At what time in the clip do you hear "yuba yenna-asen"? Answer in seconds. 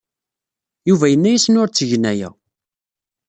0.89-1.59